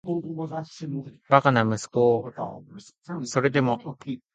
[1.29, 4.21] バカな息子をーーーーそれでも愛そう・・・